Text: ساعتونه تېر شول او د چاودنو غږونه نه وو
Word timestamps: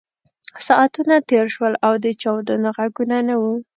ساعتونه 0.65 1.15
تېر 1.29 1.45
شول 1.55 1.73
او 1.85 1.93
د 2.03 2.05
چاودنو 2.21 2.69
غږونه 2.77 3.17
نه 3.27 3.35
وو 3.41 3.55